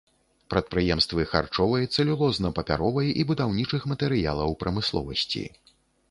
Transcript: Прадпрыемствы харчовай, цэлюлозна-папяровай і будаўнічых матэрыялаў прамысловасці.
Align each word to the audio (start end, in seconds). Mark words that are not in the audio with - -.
Прадпрыемствы 0.51 1.25
харчовай, 1.33 1.83
цэлюлозна-папяровай 1.97 3.11
і 3.23 3.25
будаўнічых 3.33 3.85
матэрыялаў 3.91 4.55
прамысловасці. 4.63 5.43